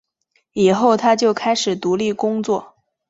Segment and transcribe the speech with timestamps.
[0.53, 2.73] 以后他就开始独立工作。